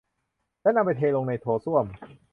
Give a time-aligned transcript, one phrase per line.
[0.61, 1.85] แล้วนำไปเทลงในโถส้วม